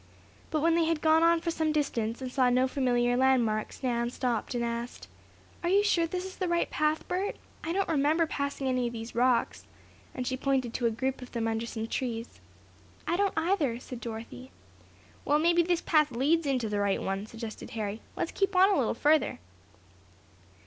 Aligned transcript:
But 0.49 0.61
when 0.61 0.73
they 0.73 0.85
had 0.85 0.99
gone 0.99 1.21
on 1.21 1.41
for 1.41 1.51
some 1.51 1.71
distance, 1.71 2.23
and 2.23 2.31
saw 2.31 2.49
no 2.49 2.67
familiar 2.67 3.15
landmarks, 3.15 3.83
Nan 3.83 4.09
stopped 4.09 4.55
and 4.55 4.65
asked: 4.65 5.07
"Are 5.61 5.69
you 5.69 5.83
sure 5.83 6.07
this 6.07 6.25
is 6.25 6.37
the 6.37 6.47
right 6.47 6.67
path, 6.71 7.07
Bert? 7.07 7.35
I 7.63 7.71
don't 7.71 7.87
remember 7.87 8.25
passing 8.25 8.67
any 8.67 8.87
of 8.87 8.93
these 8.93 9.13
rocks," 9.13 9.67
and 10.15 10.25
she 10.25 10.35
pointed 10.35 10.73
to 10.73 10.87
a 10.87 10.89
group 10.89 11.21
of 11.21 11.33
them 11.33 11.47
under 11.47 11.67
some 11.67 11.85
trees. 11.85 12.41
"I 13.05 13.15
don't, 13.15 13.37
either," 13.37 13.79
said 13.79 14.01
Dorothy. 14.01 14.49
"Well, 15.23 15.37
maybe 15.37 15.61
this 15.61 15.81
path 15.81 16.11
leads 16.11 16.47
into 16.47 16.67
the 16.67 16.79
right 16.79 16.99
one," 16.99 17.27
suggested 17.27 17.69
Harry. 17.77 18.01
"Let's 18.15 18.31
keep 18.31 18.55
on 18.55 18.71
a 18.71 18.79
little 18.79 18.95
farther." 18.95 19.37